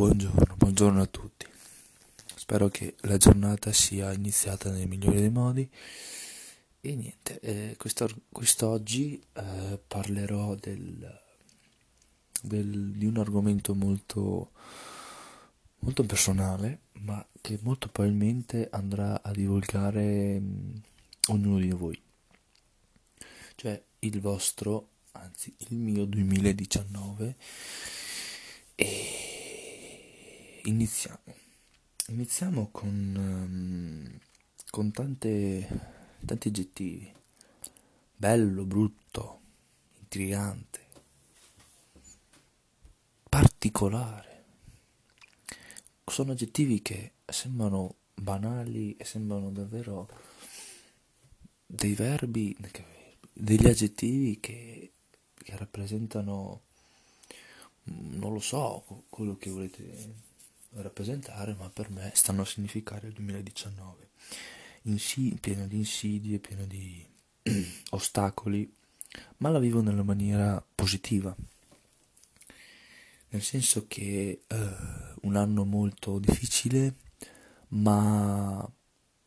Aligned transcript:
Buongiorno, 0.00 0.56
buongiorno 0.56 1.02
a 1.02 1.06
tutti. 1.06 1.44
Spero 2.34 2.68
che 2.68 2.94
la 3.00 3.18
giornata 3.18 3.70
sia 3.70 4.10
iniziata 4.14 4.70
nel 4.70 4.88
migliore 4.88 5.20
dei 5.20 5.28
modi. 5.28 5.70
E 6.80 6.94
niente, 6.94 7.38
eh, 7.40 7.76
quest'oggi 7.76 9.22
eh, 9.34 9.78
parlerò 9.86 10.54
del, 10.54 11.20
del, 12.40 12.92
di 12.92 13.04
un 13.04 13.18
argomento 13.18 13.74
molto, 13.74 14.52
molto 15.80 16.02
personale, 16.04 16.78
ma 17.00 17.22
che 17.38 17.58
molto 17.60 17.88
probabilmente 17.88 18.68
andrà 18.70 19.20
a 19.22 19.30
divulgare 19.32 20.40
mh, 20.40 20.44
mm, 20.44 20.76
ognuno 21.28 21.58
di 21.58 21.70
voi. 21.72 22.02
Cioè 23.54 23.82
il 23.98 24.18
vostro, 24.22 24.88
anzi 25.12 25.54
il 25.58 25.76
mio 25.76 26.06
2019 26.06 27.36
e 28.76 29.39
iniziamo. 30.64 31.34
Iniziamo 32.08 32.68
con, 32.70 33.14
um, 33.16 34.18
con 34.70 34.90
tante, 34.90 35.66
tanti 36.24 36.48
aggettivi. 36.48 37.12
Bello, 38.16 38.64
brutto, 38.64 39.40
intrigante, 40.00 40.80
particolare. 43.28 44.44
Sono 46.04 46.32
aggettivi 46.32 46.82
che 46.82 47.12
sembrano 47.24 47.94
banali 48.14 48.96
e 48.96 49.04
sembrano 49.04 49.50
davvero 49.50 50.08
dei 51.64 51.94
verbi, 51.94 52.56
degli 53.32 53.66
aggettivi 53.66 54.40
che, 54.40 54.92
che 55.34 55.56
rappresentano 55.56 56.62
non 57.84 58.32
lo 58.32 58.40
so 58.40 59.04
quello 59.08 59.36
che 59.36 59.50
volete 59.50 60.28
rappresentare, 60.72 61.54
ma 61.54 61.68
per 61.68 61.90
me 61.90 62.10
stanno 62.14 62.42
a 62.42 62.46
significare 62.46 63.08
il 63.08 63.14
2019. 63.14 64.08
Insi- 64.82 65.36
pieno 65.40 65.66
di 65.66 65.76
insidie, 65.76 66.38
pieno 66.38 66.64
di 66.64 67.04
ostacoli, 67.90 68.72
ma 69.38 69.50
la 69.50 69.58
vivo 69.58 69.80
nella 69.80 70.02
maniera 70.02 70.64
positiva. 70.74 71.34
Nel 73.32 73.42
senso 73.42 73.86
che 73.86 74.42
eh, 74.46 74.68
un 75.22 75.36
anno 75.36 75.64
molto 75.64 76.18
difficile, 76.18 76.96
ma 77.68 78.68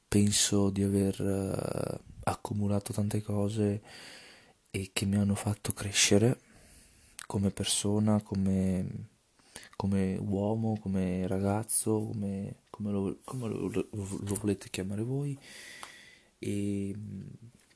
penso 0.07 0.69
di 0.69 0.83
aver 0.83 1.21
eh, 1.21 1.99
accumulato 2.23 2.93
tante 2.93 3.21
cose 3.21 3.81
e 4.69 4.89
che 4.91 5.05
mi 5.05 5.17
hanno 5.17 5.35
fatto 5.35 5.71
crescere 5.71 6.39
come 7.25 7.49
persona, 7.51 8.21
come, 8.21 9.07
come 9.75 10.17
uomo, 10.17 10.77
come 10.79 11.27
ragazzo, 11.27 12.07
come, 12.11 12.55
come, 12.69 12.91
lo, 12.91 13.19
come 13.23 13.47
lo, 13.47 13.67
lo, 13.67 14.35
volete 14.39 14.69
chiamare 14.69 15.03
voi. 15.03 15.37
E 16.39 16.95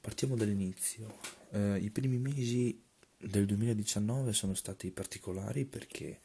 partiamo 0.02 0.36
dall'inizio. 0.36 1.18
Eh, 1.52 1.78
I 1.78 1.90
primi 1.90 2.18
mesi 2.18 2.82
del 3.18 3.46
2019 3.46 4.34
sono 4.34 4.54
stati 4.54 4.92
particolari 4.92 5.66
perché 5.66 6.22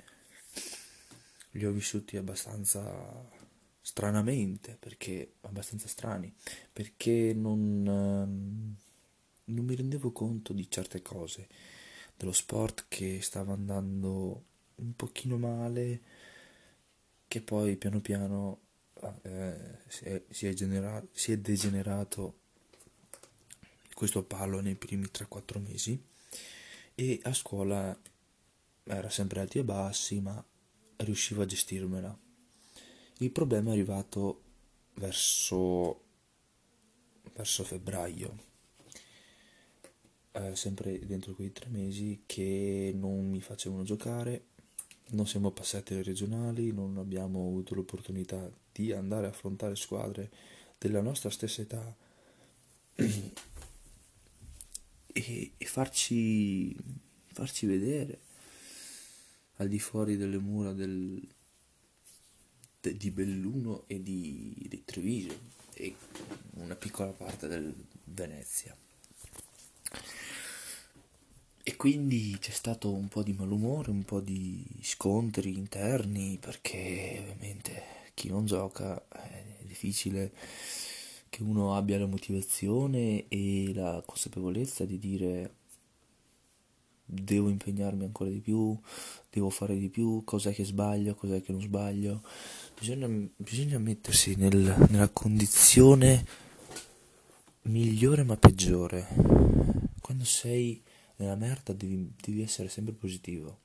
li 1.53 1.65
ho 1.65 1.73
vissuti 1.73 2.17
abbastanza 2.17 3.41
stranamente, 3.81 4.77
perché 4.79 5.35
abbastanza 5.41 5.89
strani, 5.89 6.33
perché 6.73 7.33
non, 7.35 7.85
ehm, 7.87 8.77
non 9.45 9.65
mi 9.65 9.75
rendevo 9.75 10.13
conto 10.13 10.53
di 10.53 10.71
certe 10.71 11.03
cose 11.03 11.49
dello 12.17 12.33
sport 12.33 12.87
che 12.89 13.21
stava 13.21 13.53
andando 13.53 14.45
un 14.83 14.95
pochino 14.95 15.39
male, 15.39 16.01
che 17.29 17.41
poi 17.41 17.77
piano 17.77 18.01
piano 18.01 18.61
eh, 19.23 19.79
si, 19.89 20.05
è, 20.05 20.23
si, 20.29 20.47
è 20.47 20.53
genera- 20.53 21.05
si 21.13 21.33
è 21.33 21.39
degenerato 21.39 22.41
questo 23.95 24.23
palo 24.23 24.61
nei 24.61 24.75
primi 24.75 25.07
3-4 25.07 25.61
mesi. 25.61 26.03
E 26.95 27.21
a 27.23 27.33
scuola 27.33 27.99
era 28.85 29.11
sempre 29.11 29.41
alti 29.41 29.59
e 29.59 29.65
bassi 29.65 30.21
ma 30.21 30.45
riuscivo 30.97 31.43
a 31.43 31.47
gestirmela. 31.47 32.17
Il 33.19 33.31
problema 33.31 33.71
è 33.71 33.73
arrivato 33.73 34.43
verso 34.95 36.03
verso 37.35 37.65
febbraio. 37.65 38.51
Eh, 40.33 40.57
sempre 40.57 40.99
dentro 41.07 41.35
quei 41.35 41.53
tre 41.53 41.69
mesi 41.69 42.23
che 42.27 42.93
non 42.95 43.29
mi 43.29 43.41
facevano 43.41 43.83
giocare, 43.83 44.47
non 45.11 45.27
siamo 45.27 45.51
passati 45.51 45.93
alle 45.93 46.03
regionali, 46.03 46.73
non 46.73 46.97
abbiamo 46.97 47.47
avuto 47.47 47.75
l'opportunità 47.75 48.51
di 48.73 48.93
andare 48.93 49.27
a 49.27 49.31
affrontare 49.31 49.77
squadre 49.77 50.31
della 50.79 51.03
nostra 51.03 51.31
stessa 51.31 51.63
età 51.63 51.95
e, 55.13 55.53
e 55.57 55.67
farci, 55.67 56.75
farci 57.27 57.67
vedere 57.67 58.21
al 59.57 59.69
di 59.69 59.79
fuori 59.79 60.17
delle 60.17 60.39
mura 60.39 60.73
del, 60.73 61.21
de, 62.81 62.97
di 62.97 63.11
Belluno 63.11 63.85
e 63.87 64.03
di, 64.03 64.55
di 64.69 64.83
Treviso 64.85 65.39
e 65.75 65.95
una 66.55 66.75
piccola 66.75 67.13
parte 67.13 67.47
del 67.49 67.73
Venezia. 68.05 68.77
E 71.65 71.77
quindi 71.77 72.37
c'è 72.41 72.51
stato 72.51 72.93
un 72.93 73.07
po' 73.07 73.23
di 73.23 73.33
malumore, 73.33 73.91
un 73.91 74.03
po' 74.03 74.21
di 74.21 74.65
scontri 74.81 75.57
interni, 75.57 76.37
perché 76.41 77.19
ovviamente 77.21 77.83
chi 78.15 78.29
non 78.29 78.47
gioca 78.47 79.07
è 79.09 79.59
difficile 79.63 80.33
che 81.29 81.43
uno 81.43 81.77
abbia 81.77 81.99
la 81.99 82.07
motivazione 82.07 83.29
e 83.29 83.73
la 83.75 84.03
consapevolezza 84.05 84.85
di 84.85 84.99
dire 84.99 85.55
devo 87.05 87.49
impegnarmi 87.49 88.05
ancora 88.05 88.31
di 88.31 88.41
più, 88.41 88.77
devo 89.31 89.51
fare 89.51 89.79
di 89.79 89.89
più, 89.89 90.25
cos'è 90.25 90.53
che 90.53 90.65
sbaglio, 90.65 91.15
cos'è 91.15 91.43
che 91.43 91.53
non 91.53 91.61
sbaglio. 91.61 92.23
Bisogna, 92.79 93.09
bisogna 93.37 93.79
mettersi 93.79 94.35
nel, 94.35 94.87
nella 94.89 95.09
condizione 95.11 96.27
migliore 97.63 98.25
ma 98.25 98.37
peggiore. 98.37 99.07
Quando 100.01 100.25
sei 100.25 100.83
nella 101.23 101.37
merda 101.37 101.73
devi, 101.73 102.13
devi 102.21 102.43
essere 102.43 102.69
sempre 102.69 102.93
positivo. 102.93 103.61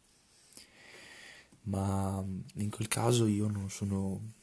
Ma 1.63 2.23
in 2.55 2.69
quel 2.69 2.87
caso 2.87 3.25
io 3.25 3.47
non 3.47 3.69
sono, 3.69 4.33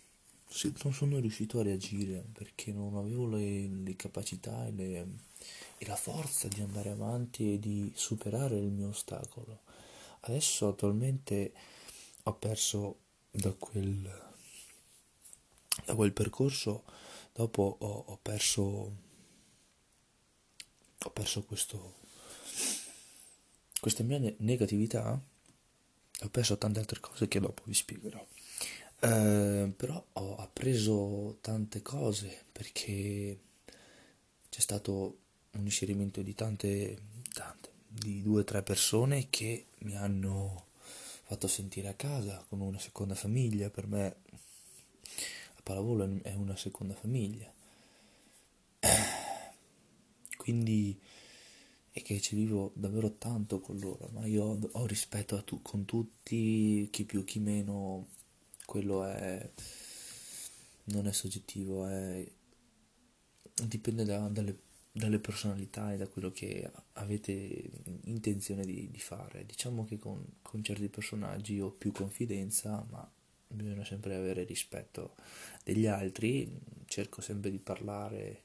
non 0.83 0.93
sono 0.93 1.19
riuscito 1.21 1.59
a 1.59 1.63
reagire 1.63 2.27
perché 2.33 2.73
non 2.73 2.97
avevo 2.97 3.27
le, 3.29 3.67
le 3.69 3.97
capacità 3.97 4.67
e, 4.67 4.73
le, 4.73 5.07
e 5.79 5.87
la 5.87 5.97
forza 5.97 6.49
di 6.49 6.61
andare 6.61 6.91
avanti 6.91 7.55
e 7.55 7.59
di 7.59 7.91
superare 7.95 8.57
il 8.57 8.71
mio 8.71 8.89
ostacolo. 8.89 9.61
Adesso 10.21 10.69
attualmente 10.69 11.53
ho 12.25 12.35
perso 12.35 12.97
da 13.31 13.53
quel, 13.53 14.33
da 15.87 15.95
quel 15.95 16.13
percorso, 16.13 16.85
dopo 17.33 17.77
ho, 17.79 18.05
ho 18.07 18.19
perso 18.21 19.03
ho 21.07 21.11
perso 21.11 21.43
questo 21.43 22.04
questa 23.85 24.03
mia 24.03 24.19
negatività 24.39 25.23
ho 26.23 26.29
perso 26.31 26.57
tante 26.57 26.79
altre 26.79 27.01
cose 27.01 27.29
che 27.29 27.39
dopo 27.39 27.65
vi 27.67 27.75
spiegherò. 27.75 28.27
Eh, 29.01 29.75
però 29.77 30.03
ho 30.13 30.37
appreso 30.37 31.37
tante 31.43 31.83
cose 31.83 32.47
perché 32.51 33.39
c'è 34.49 34.61
stato 34.61 35.19
un 35.51 35.65
inserimento 35.65 36.23
di 36.23 36.35
tante, 36.35 36.97
tante, 37.35 37.73
di 37.87 38.23
due 38.23 38.41
o 38.41 38.45
tre 38.45 38.63
persone 38.63 39.27
che 39.29 39.67
mi 39.81 39.95
hanno 39.97 40.69
fatto 41.25 41.47
sentire 41.47 41.89
a 41.89 41.95
casa 41.95 42.43
come 42.49 42.65
una 42.65 42.79
seconda 42.79 43.15
famiglia. 43.15 43.69
Per 43.69 43.87
me 43.87 44.17
la 45.57 45.61
pallavolo 45.63 46.21
è 46.23 46.33
una 46.33 46.57
seconda 46.57 46.95
famiglia. 46.95 47.53
Quindi 50.39 50.99
e 51.97 52.03
che 52.03 52.21
ci 52.21 52.35
vivo 52.35 52.73
davvero 52.75 53.13
tanto 53.13 53.61
con 53.61 53.79
loro, 53.79 54.11
ma 54.13 54.27
io 54.27 54.59
ho 54.73 54.85
rispetto 54.85 55.43
tu, 55.45 55.63
con 55.63 55.85
tutti, 55.85 56.89
chi 56.91 57.05
più 57.05 57.23
chi 57.23 57.39
meno, 57.39 58.09
quello 58.67 59.05
è 59.05 59.49
non 60.87 61.07
è 61.07 61.13
soggettivo, 61.13 61.87
è, 61.87 62.27
dipende 63.67 64.05
da, 64.05 64.27
dalle, 64.27 64.59
dalle, 64.91 65.21
personalità 65.21 65.93
e 65.93 65.97
da 65.97 66.09
quello 66.09 66.33
che 66.33 66.69
avete 66.95 67.71
intenzione 68.07 68.65
di, 68.65 68.91
di 68.91 68.99
fare. 68.99 69.47
Diciamo 69.47 69.85
che 69.85 69.97
con, 69.97 70.21
con 70.43 70.65
certi 70.65 70.89
personaggi 70.89 71.61
ho 71.61 71.71
più 71.71 71.93
confidenza, 71.93 72.85
ma 72.91 73.09
bisogna 73.47 73.85
sempre 73.85 74.17
avere 74.17 74.43
rispetto 74.43 75.15
degli 75.63 75.87
altri, 75.87 76.59
cerco 76.87 77.21
sempre 77.21 77.53
di 77.53 77.59
parlare 77.59 78.43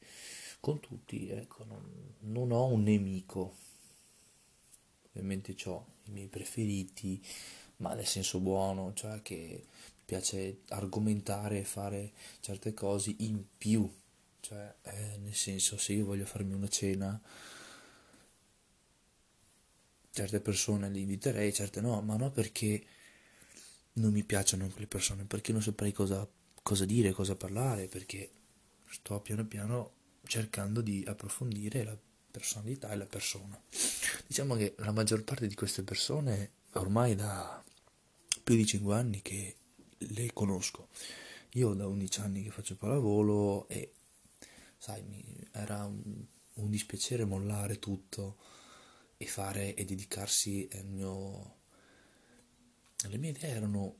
con 0.60 0.80
tutti, 0.80 1.30
ecco, 1.30 1.64
non, 1.66 2.16
non 2.20 2.52
ho 2.52 2.66
un 2.66 2.84
nemico. 2.84 3.56
Ovviamente 5.10 5.56
ho 5.66 5.86
i 6.06 6.12
miei 6.12 6.28
preferiti, 6.28 7.22
ma 7.78 7.94
nel 7.94 8.06
senso 8.06 8.40
buono, 8.40 8.94
cioè 8.94 9.22
che 9.22 9.66
mi 9.66 10.04
piace 10.06 10.62
argomentare 10.70 11.60
e 11.60 11.64
fare 11.64 12.12
certe 12.42 12.74
cose 12.74 13.16
in 13.20 13.44
più, 13.58 13.90
cioè 14.42 14.74
eh, 14.84 15.18
nel 15.18 15.36
senso 15.36 15.78
se 15.78 15.94
io 15.94 16.06
voglio 16.06 16.26
farmi 16.26 16.54
una 16.54 16.68
cena 16.68 17.22
certe 20.12 20.40
persone 20.42 20.90
le 20.90 21.00
inviterei, 21.00 21.54
certe 21.54 21.82
no, 21.82 22.02
ma 22.02 22.18
no 22.18 22.30
perché 22.32 22.84
non 23.94 24.12
mi 24.12 24.24
piacciono 24.24 24.68
quelle 24.68 24.88
persone, 24.88 25.24
perché 25.24 25.52
non 25.52 25.62
saprei 25.62 25.92
cosa, 25.92 26.28
cosa 26.62 26.86
dire, 26.86 27.12
cosa 27.12 27.36
parlare, 27.36 27.88
perché 27.88 28.30
sto 28.88 29.20
piano 29.22 29.46
piano 29.46 29.92
cercando 30.30 30.82
di 30.82 31.04
approfondire 31.08 31.84
la 31.84 31.98
personalità 32.30 32.92
e 32.92 32.96
la 32.96 33.08
persona. 33.08 33.60
Diciamo 34.28 34.56
che 34.56 34.76
la 34.78 34.92
maggior 34.92 35.24
parte 35.24 35.48
di 35.48 35.56
queste 35.56 35.82
persone 35.82 36.52
ormai 36.74 37.16
da 37.16 37.62
più 38.44 38.56
di 38.56 38.66
5 38.66 38.96
anni 38.96 39.24
che 39.24 39.58
le 39.98 40.32
conosco. 40.32 40.90
Io 41.54 41.74
da 41.74 41.88
11 41.88 42.20
anni 42.22 42.44
che 42.44 42.52
faccio 42.52 42.76
pallavolo 42.76 43.68
e 43.70 43.94
sai, 44.78 45.02
mi, 45.02 45.24
era 45.52 45.84
un, 45.86 46.24
un 46.54 46.70
dispiacere 46.70 47.26
mollare 47.26 47.80
tutto 47.80 48.38
e 49.18 49.26
fare 49.26 49.74
e 49.74 49.84
dedicarsi 49.84 50.70
al 50.74 50.86
mio... 50.86 51.58
Le 53.08 53.18
mie 53.18 53.32
idee 53.32 53.50
erano, 53.50 53.96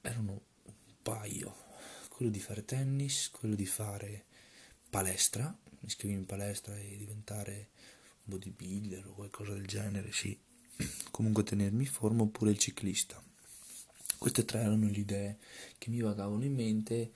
erano 0.00 0.40
un 0.62 0.74
paio, 1.02 1.54
quello 2.08 2.30
di 2.30 2.40
fare 2.40 2.64
tennis, 2.64 3.28
quello 3.30 3.54
di 3.54 3.66
fare 3.66 4.24
palestra, 4.88 5.54
iscrivermi 5.86 6.22
in 6.22 6.26
palestra 6.26 6.76
e 6.76 6.96
diventare 6.96 7.70
un 8.24 8.34
bodybuilder 8.36 9.06
o 9.06 9.14
qualcosa 9.14 9.52
del 9.52 9.66
genere, 9.66 10.12
sì, 10.12 10.38
comunque 11.10 11.42
tenermi 11.42 11.84
in 11.84 11.90
forma 11.90 12.22
oppure 12.22 12.50
il 12.50 12.58
ciclista. 12.58 13.22
Queste 14.18 14.44
tre 14.44 14.60
erano 14.60 14.86
le 14.86 14.98
idee 14.98 15.38
che 15.78 15.90
mi 15.90 16.00
vagavano 16.00 16.44
in 16.44 16.54
mente, 16.54 17.12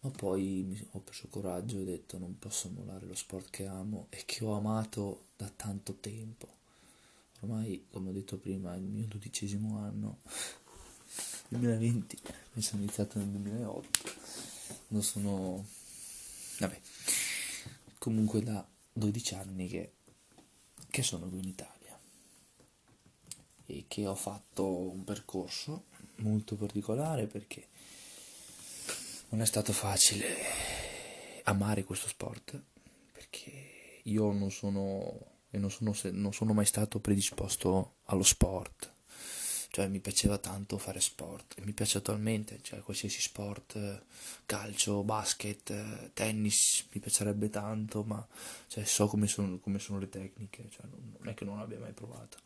ma 0.00 0.10
poi 0.10 0.86
ho 0.92 1.00
preso 1.00 1.28
coraggio 1.28 1.78
e 1.78 1.82
ho 1.82 1.84
detto 1.84 2.18
non 2.18 2.38
posso 2.38 2.70
mollare 2.70 3.06
lo 3.06 3.14
sport 3.14 3.50
che 3.50 3.66
amo 3.66 4.06
e 4.10 4.22
che 4.24 4.44
ho 4.44 4.54
amato 4.54 5.26
da 5.36 5.50
tanto 5.54 5.94
tempo 5.96 6.58
ormai 7.40 7.86
come 7.90 8.10
ho 8.10 8.12
detto 8.12 8.38
prima 8.38 8.74
è 8.74 8.78
il 8.78 8.82
mio 8.84 9.06
dodicesimo 9.06 9.78
anno. 9.78 10.20
2020 11.48 12.18
mi 12.52 12.62
sono 12.62 12.82
iniziato 12.82 13.18
nel 13.18 13.26
2008 13.28 14.12
non 14.88 15.02
sono 15.02 15.66
vabbè 16.58 16.80
comunque 18.00 18.42
da 18.42 18.66
12 18.94 19.34
anni 19.34 19.68
che, 19.68 19.92
che 20.88 21.02
sono 21.02 21.28
qui 21.28 21.38
in 21.40 21.48
Italia 21.48 22.00
e 23.66 23.84
che 23.86 24.06
ho 24.06 24.14
fatto 24.14 24.66
un 24.66 25.04
percorso 25.04 25.84
molto 26.16 26.56
particolare 26.56 27.26
perché 27.26 27.68
non 29.28 29.42
è 29.42 29.44
stato 29.44 29.74
facile 29.74 30.26
amare 31.44 31.84
questo 31.84 32.08
sport 32.08 32.58
perché 33.12 34.00
io 34.04 34.32
non 34.32 34.50
sono 34.50 35.28
non 35.50 35.70
sono, 35.70 35.94
non 36.12 36.32
sono 36.32 36.54
mai 36.54 36.64
stato 36.64 37.00
predisposto 37.00 37.96
allo 38.04 38.22
sport 38.22 38.94
cioè 39.70 39.86
mi 39.88 40.00
piaceva 40.00 40.38
tanto 40.38 40.78
fare 40.78 41.00
sport 41.00 41.54
e 41.56 41.64
mi 41.64 41.72
piace 41.72 41.98
attualmente, 41.98 42.58
cioè 42.62 42.80
qualsiasi 42.80 43.20
sport, 43.20 44.02
calcio, 44.46 45.02
basket, 45.04 46.10
tennis, 46.12 46.86
mi 46.92 47.00
piacerebbe 47.00 47.48
tanto, 47.50 48.02
ma 48.02 48.26
cioè, 48.66 48.84
so 48.84 49.06
come 49.06 49.26
sono, 49.26 49.58
come 49.58 49.78
sono, 49.78 49.98
le 50.00 50.08
tecniche, 50.08 50.68
cioè, 50.70 50.86
non 50.90 51.28
è 51.28 51.34
che 51.34 51.44
non 51.44 51.58
l'abbia 51.58 51.78
mai 51.78 51.92
provato. 51.92 52.38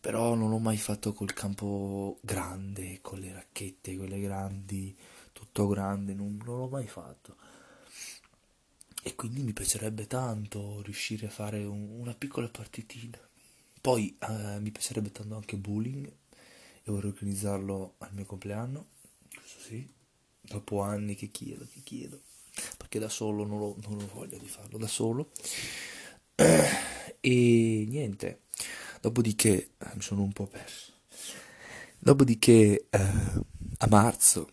Però 0.00 0.34
non 0.34 0.52
ho 0.52 0.58
mai 0.58 0.76
fatto 0.76 1.12
col 1.12 1.32
campo 1.32 2.18
grande, 2.20 3.00
con 3.00 3.18
le 3.18 3.32
racchette, 3.32 3.96
quelle 3.96 4.20
grandi, 4.20 4.96
tutto 5.32 5.66
grande, 5.66 6.14
non, 6.14 6.40
non 6.44 6.58
l'ho 6.58 6.68
mai 6.68 6.86
fatto 6.86 7.36
e 9.06 9.14
quindi 9.14 9.44
mi 9.44 9.52
piacerebbe 9.52 10.08
tanto 10.08 10.82
riuscire 10.82 11.26
a 11.26 11.30
fare 11.30 11.62
un, 11.64 12.00
una 12.00 12.12
piccola 12.12 12.48
partitina. 12.48 13.16
Poi 13.86 14.18
eh, 14.18 14.58
mi 14.58 14.72
piacerebbe 14.72 15.12
tanto 15.12 15.36
anche 15.36 15.56
bowling 15.56 16.06
e 16.06 16.90
vorrei 16.90 17.12
organizzarlo 17.12 17.94
al 17.98 18.12
mio 18.14 18.24
compleanno, 18.24 18.86
questo 19.32 19.60
sì, 19.60 19.88
dopo 20.40 20.80
anni 20.80 21.14
che 21.14 21.30
chiedo, 21.30 21.68
che 21.72 21.82
chiedo, 21.84 22.20
perché 22.76 22.98
da 22.98 23.08
solo 23.08 23.44
non 23.44 23.60
lo, 23.60 23.76
non 23.86 23.96
lo 23.96 24.10
voglio 24.12 24.38
di 24.38 24.48
farlo 24.48 24.76
da 24.76 24.88
solo. 24.88 25.30
E 26.34 27.86
niente, 27.88 28.40
dopodiché 29.00 29.74
eh, 29.78 29.90
mi 29.94 30.02
sono 30.02 30.22
un 30.22 30.32
po' 30.32 30.48
perso. 30.48 30.94
Dopodiché 32.00 32.88
eh, 32.90 32.98
a 33.78 33.86
marzo, 33.88 34.50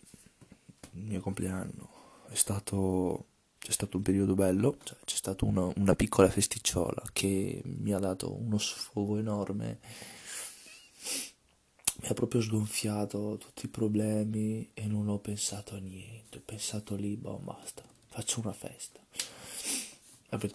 il 0.92 1.06
mio 1.06 1.22
compleanno, 1.22 1.90
è 2.30 2.36
stato 2.36 3.30
c'è 3.64 3.72
stato 3.72 3.96
un 3.96 4.04
periodo 4.04 4.36
bello, 4.36 4.76
cioè 4.84 4.98
c'è 5.06 5.16
stata 5.16 5.46
una, 5.46 5.72
una, 5.78 5.96
piccola 5.96 6.30
festicciola 6.30 7.02
che 7.14 7.62
mi 7.64 7.94
ha 7.94 7.98
dato 7.98 8.34
uno 8.34 8.58
sfogo 8.58 9.18
enorme, 9.18 9.80
mi 12.02 12.08
ha 12.10 12.14
proprio 12.14 12.42
sgonfiato 12.42 13.38
tutti 13.38 13.68
i 13.68 13.70
problemi 13.70 14.70
e 14.74 14.86
non 14.86 15.08
ho 15.08 15.18
pensato 15.20 15.76
a 15.76 15.78
niente, 15.78 16.40
ho 16.40 16.42
pensato 16.44 16.96
lì, 16.96 17.16
boh, 17.16 17.38
basta, 17.38 17.84
faccio 18.08 18.42
una 18.42 18.52
festa. 18.52 19.00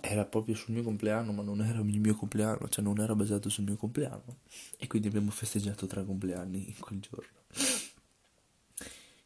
Era 0.02 0.26
proprio 0.26 0.54
sul 0.54 0.74
mio 0.74 0.82
compleanno, 0.82 1.32
ma 1.32 1.42
non 1.42 1.62
era 1.62 1.78
il 1.78 2.00
mio 2.00 2.14
compleanno, 2.14 2.68
cioè 2.68 2.84
non 2.84 2.98
era 3.00 3.14
basato 3.14 3.48
sul 3.48 3.64
mio 3.64 3.76
compleanno. 3.76 4.40
E 4.76 4.86
quindi 4.86 5.08
abbiamo 5.08 5.30
festeggiato 5.30 5.86
tre 5.86 6.04
compleanni 6.04 6.66
in 6.66 6.78
quel 6.78 7.00
giorno. 7.00 7.38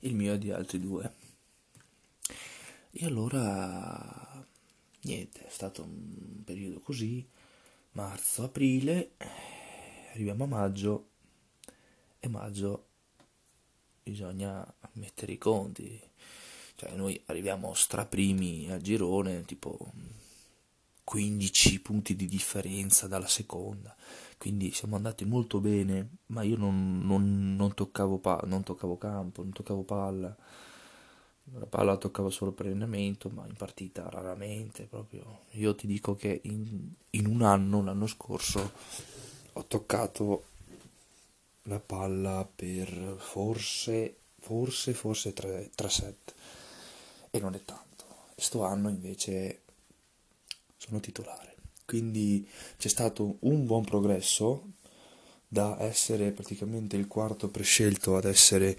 Il 0.00 0.14
mio 0.14 0.34
e 0.34 0.38
di 0.38 0.52
altri 0.52 0.78
due. 0.78 1.21
E 2.94 3.06
allora, 3.06 4.46
niente, 5.04 5.46
è 5.46 5.50
stato 5.50 5.82
un 5.82 6.42
periodo 6.44 6.80
così, 6.80 7.26
marzo, 7.92 8.44
aprile, 8.44 9.12
arriviamo 10.12 10.44
a 10.44 10.46
maggio 10.46 11.08
e 12.20 12.28
maggio 12.28 12.86
bisogna 14.02 14.62
mettere 14.92 15.32
i 15.32 15.38
conti, 15.38 15.98
cioè 16.74 16.92
noi 16.94 17.18
arriviamo 17.26 17.72
straprimi 17.72 18.70
al 18.70 18.82
girone, 18.82 19.46
tipo 19.46 19.90
15 21.02 21.80
punti 21.80 22.14
di 22.14 22.26
differenza 22.26 23.06
dalla 23.08 23.26
seconda, 23.26 23.96
quindi 24.36 24.70
siamo 24.72 24.96
andati 24.96 25.24
molto 25.24 25.60
bene, 25.60 26.16
ma 26.26 26.42
io 26.42 26.58
non, 26.58 27.00
non, 27.06 27.56
non, 27.56 27.72
toccavo, 27.72 28.18
pa- 28.18 28.42
non 28.44 28.62
toccavo 28.62 28.98
campo, 28.98 29.42
non 29.42 29.52
toccavo 29.52 29.82
palla 29.82 30.36
la 31.54 31.66
palla 31.66 31.92
la 31.92 31.96
toccavo 31.98 32.30
solo 32.30 32.52
per 32.52 32.66
allenamento, 32.66 33.28
ma 33.28 33.46
in 33.46 33.54
partita 33.54 34.08
raramente. 34.08 34.84
Proprio. 34.84 35.40
Io 35.52 35.74
ti 35.74 35.86
dico 35.86 36.14
che 36.14 36.40
in, 36.44 36.92
in 37.10 37.26
un 37.26 37.42
anno, 37.42 37.82
l'anno 37.82 38.06
scorso, 38.06 38.72
ho 39.52 39.64
toccato 39.66 40.44
la 41.64 41.80
palla 41.80 42.48
per 42.52 43.16
forse, 43.18 44.16
forse, 44.38 44.94
forse 44.94 45.32
3, 45.32 45.70
3 45.74 45.88
set. 45.88 46.34
E 47.30 47.40
non 47.40 47.54
è 47.54 47.64
tanto. 47.64 48.04
Questo 48.34 48.64
anno 48.64 48.88
invece 48.88 49.60
sono 50.76 51.00
titolare. 51.00 51.56
Quindi 51.84 52.48
c'è 52.78 52.88
stato 52.88 53.36
un 53.40 53.66
buon 53.66 53.84
progresso 53.84 54.70
da 55.46 55.76
essere 55.80 56.30
praticamente 56.30 56.96
il 56.96 57.06
quarto 57.06 57.48
prescelto 57.48 58.16
ad 58.16 58.24
essere 58.24 58.78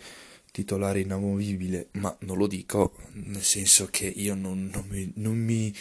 titolare 0.53 0.99
inamovibile, 0.99 1.89
ma 1.93 2.15
non 2.19 2.37
lo 2.37 2.45
dico, 2.45 2.93
nel 3.13 3.41
senso 3.41 3.87
che 3.87 4.05
io 4.05 4.35
non, 4.35 4.69
non, 4.71 4.85
mi, 4.87 5.11
non, 5.15 5.35
mi, 5.35 5.75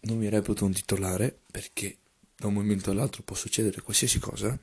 non 0.00 0.18
mi 0.18 0.28
reputo 0.28 0.66
un 0.66 0.74
titolare, 0.74 1.40
perché 1.50 1.96
da 2.36 2.48
un 2.48 2.52
momento 2.52 2.90
all'altro 2.90 3.22
può 3.22 3.34
succedere 3.34 3.80
qualsiasi 3.80 4.18
cosa, 4.18 4.58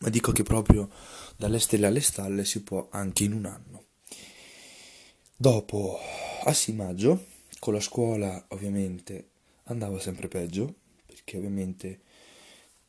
ma 0.00 0.08
dico 0.08 0.32
che 0.32 0.42
proprio 0.42 0.90
dalle 1.36 1.60
stelle 1.60 1.86
alle 1.86 2.00
stalle 2.00 2.44
si 2.44 2.64
può 2.64 2.88
anche 2.90 3.22
in 3.22 3.32
un 3.32 3.44
anno. 3.44 3.84
Dopo, 5.36 6.00
a 6.42 6.52
sì 6.52 6.72
maggio, 6.72 7.26
con 7.60 7.74
la 7.74 7.80
scuola 7.80 8.44
ovviamente 8.48 9.28
andava 9.66 10.00
sempre 10.00 10.26
peggio, 10.26 10.74
perché 11.06 11.36
ovviamente 11.36 12.00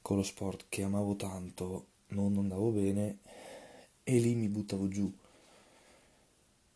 con 0.01 0.17
lo 0.17 0.23
sport 0.23 0.65
che 0.67 0.81
amavo 0.81 1.15
tanto 1.15 1.85
non 2.07 2.35
andavo 2.37 2.71
bene 2.71 3.19
e 4.03 4.19
lì 4.19 4.35
mi 4.35 4.47
buttavo 4.49 4.87
giù. 4.87 5.11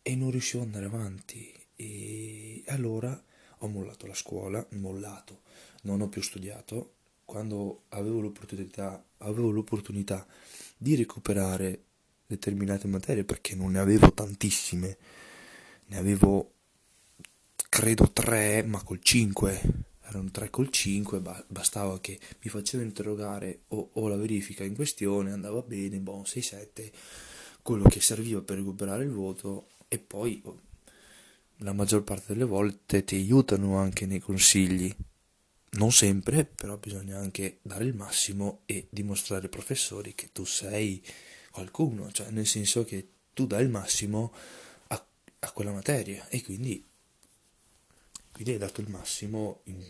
E 0.02 0.16
non 0.16 0.30
riuscivo 0.30 0.62
ad 0.62 0.68
andare 0.68 0.86
avanti. 0.86 1.52
E 1.76 2.62
allora 2.66 3.22
ho 3.58 3.68
mollato 3.68 4.06
la 4.06 4.14
scuola, 4.14 4.64
mollato, 4.70 5.42
non 5.82 6.00
ho 6.00 6.08
più 6.08 6.22
studiato, 6.22 6.94
quando 7.24 7.82
avevo 7.90 8.20
l'opportunità, 8.20 9.04
avevo 9.18 9.50
l'opportunità 9.50 10.26
di 10.76 10.94
recuperare 10.94 11.82
determinate 12.26 12.86
materie 12.88 13.24
perché 13.24 13.54
non 13.54 13.72
ne 13.72 13.78
avevo 13.78 14.12
tantissime, 14.12 14.96
ne 15.86 15.96
avevo 15.96 16.52
credo 17.68 18.10
tre, 18.10 18.62
ma 18.62 18.82
col 18.82 19.00
5, 19.02 19.60
erano 20.08 20.30
tre 20.30 20.50
col 20.50 20.70
5, 20.70 21.20
bastava 21.48 22.00
che 22.00 22.18
mi 22.42 22.50
facevo 22.50 22.82
interrogare 22.82 23.60
o, 23.68 23.90
o 23.92 24.08
la 24.08 24.16
verifica 24.16 24.64
in 24.64 24.74
questione, 24.74 25.32
andava 25.32 25.60
bene, 25.62 25.98
boh, 25.98 26.22
6-7 26.22 26.90
quello 27.62 27.88
che 27.88 28.00
serviva 28.00 28.40
per 28.40 28.56
recuperare 28.56 29.04
il 29.04 29.10
voto 29.10 29.68
e 29.88 29.98
poi 29.98 30.40
oh, 30.44 30.60
la 31.58 31.74
maggior 31.74 32.02
parte 32.02 32.32
delle 32.32 32.44
volte 32.44 33.04
ti 33.04 33.16
aiutano 33.16 33.76
anche 33.76 34.06
nei 34.06 34.20
consigli. 34.20 34.94
Non 35.70 35.92
sempre, 35.92 36.46
però 36.46 36.78
bisogna 36.78 37.18
anche 37.18 37.58
dare 37.60 37.84
il 37.84 37.94
massimo 37.94 38.60
e 38.64 38.86
dimostrare 38.88 39.44
ai 39.44 39.48
professori 39.50 40.14
che 40.14 40.30
tu 40.32 40.46
sei 40.46 41.02
qualcuno, 41.50 42.10
cioè 42.10 42.30
nel 42.30 42.46
senso 42.46 42.84
che 42.84 43.08
tu 43.34 43.46
dai 43.46 43.64
il 43.64 43.68
massimo 43.68 44.32
a, 44.88 45.06
a 45.40 45.52
quella 45.52 45.72
materia 45.72 46.26
e 46.28 46.42
quindi, 46.42 46.82
quindi 48.38 48.52
hai 48.52 48.58
dato 48.58 48.80
il 48.80 48.88
massimo, 48.88 49.62
in, 49.64 49.84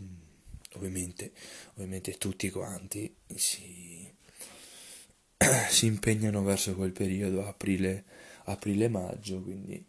ovviamente, 0.77 1.33
ovviamente 1.75 2.17
tutti 2.17 2.49
quanti 2.49 3.15
si, 3.35 4.11
si 5.69 5.85
impegnano 5.85 6.43
verso 6.43 6.75
quel 6.75 6.93
periodo, 6.93 7.47
aprile, 7.47 8.05
aprile-maggio, 8.45 9.43
quindi 9.43 9.85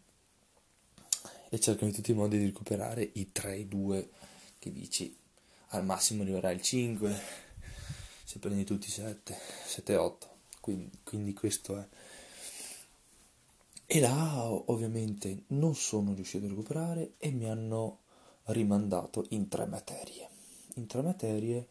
e 1.48 1.58
cercano 1.58 1.88
in 1.88 1.94
tutti 1.94 2.10
i 2.10 2.14
modi 2.14 2.36
di 2.36 2.44
recuperare 2.44 3.08
i 3.14 3.30
3-2 3.34 4.08
che 4.58 4.70
dici. 4.70 5.16
Al 5.68 5.86
massimo 5.86 6.20
arriverà 6.20 6.50
il 6.50 6.60
5 6.60 7.18
se 8.24 8.38
prendi 8.40 8.64
tutti 8.64 8.88
i 8.88 8.90
7 8.90 9.38
7-8 9.68 10.16
quindi, 10.60 10.90
quindi 11.02 11.32
questo 11.32 11.78
è. 11.78 11.88
E 13.86 14.00
là 14.00 14.50
ovviamente 14.50 15.44
non 15.48 15.74
sono 15.74 16.12
riuscito 16.12 16.44
a 16.44 16.48
recuperare 16.50 17.14
e 17.16 17.30
mi 17.30 17.48
hanno 17.48 18.00
rimandato 18.52 19.26
in 19.30 19.48
tre 19.48 19.66
materie. 19.66 20.28
In 20.74 20.86
tre 20.86 21.02
materie 21.02 21.68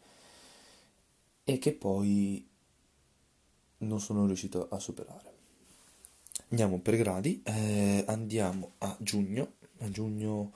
e 1.44 1.58
che 1.58 1.72
poi 1.72 2.46
non 3.78 4.00
sono 4.00 4.26
riuscito 4.26 4.68
a 4.68 4.78
superare. 4.78 5.28
Andiamo 6.50 6.80
per 6.80 6.96
gradi 6.96 7.42
eh, 7.44 8.04
andiamo 8.06 8.72
a 8.78 8.96
giugno. 9.00 9.54
A 9.78 9.88
giugno 9.88 10.52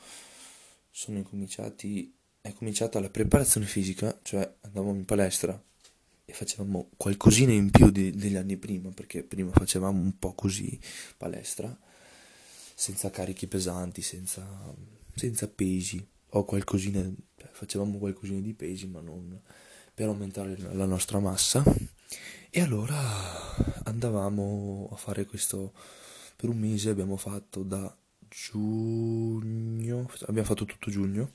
sono 0.90 1.18
incominciati, 1.18 2.14
è 2.40 2.52
cominciata 2.52 3.00
la 3.00 3.08
preparazione 3.08 3.66
fisica, 3.66 4.18
cioè 4.22 4.54
andavamo 4.60 4.94
in 4.94 5.04
palestra 5.04 5.60
e 6.26 6.32
facevamo 6.32 6.90
qualcosina 6.96 7.52
in 7.52 7.70
più 7.70 7.90
di, 7.90 8.10
degli 8.10 8.36
anni 8.36 8.56
prima, 8.56 8.90
perché 8.90 9.22
prima 9.22 9.50
facevamo 9.52 10.00
un 10.00 10.18
po' 10.18 10.34
così 10.34 10.78
palestra, 11.16 11.76
senza 12.74 13.10
carichi 13.10 13.46
pesanti, 13.46 14.02
senza, 14.02 14.46
senza 15.14 15.48
pesi, 15.48 16.06
o 16.36 16.44
qualcosina, 16.44 17.08
facevamo 17.52 17.98
qualcosina 17.98 18.40
di 18.40 18.54
pesi, 18.54 18.86
ma 18.86 19.00
non 19.00 19.40
per 19.94 20.08
aumentare 20.08 20.56
la 20.72 20.86
nostra 20.86 21.20
massa. 21.20 21.62
E 22.50 22.60
allora 22.60 22.96
andavamo 23.84 24.88
a 24.92 24.96
fare 24.96 25.26
questo 25.26 25.72
per 26.36 26.48
un 26.48 26.58
mese, 26.58 26.90
abbiamo 26.90 27.16
fatto 27.16 27.62
da 27.62 27.96
giugno, 28.28 30.10
abbiamo 30.26 30.46
fatto 30.46 30.64
tutto 30.64 30.90
giugno, 30.90 31.32